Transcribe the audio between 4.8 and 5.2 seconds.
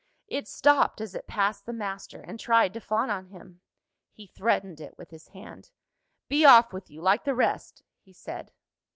it with